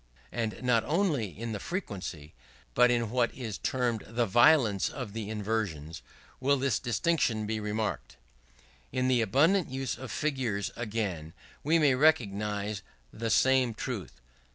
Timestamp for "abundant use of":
9.21-10.11